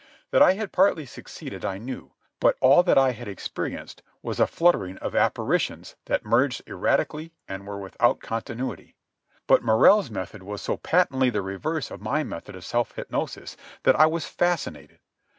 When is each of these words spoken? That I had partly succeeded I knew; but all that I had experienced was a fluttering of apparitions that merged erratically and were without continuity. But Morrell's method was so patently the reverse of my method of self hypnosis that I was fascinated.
That 0.31 0.41
I 0.41 0.53
had 0.53 0.71
partly 0.71 1.05
succeeded 1.05 1.63
I 1.63 1.77
knew; 1.77 2.13
but 2.39 2.57
all 2.59 2.81
that 2.81 2.97
I 2.97 3.11
had 3.11 3.27
experienced 3.27 4.01
was 4.23 4.39
a 4.39 4.47
fluttering 4.47 4.97
of 4.97 5.15
apparitions 5.15 5.95
that 6.05 6.25
merged 6.25 6.63
erratically 6.65 7.33
and 7.47 7.67
were 7.67 7.77
without 7.77 8.19
continuity. 8.19 8.95
But 9.45 9.61
Morrell's 9.61 10.09
method 10.09 10.41
was 10.41 10.59
so 10.63 10.77
patently 10.77 11.29
the 11.29 11.43
reverse 11.43 11.91
of 11.91 12.01
my 12.01 12.23
method 12.23 12.55
of 12.55 12.65
self 12.65 12.93
hypnosis 12.95 13.55
that 13.83 13.95
I 13.95 14.07
was 14.07 14.25
fascinated. 14.25 14.97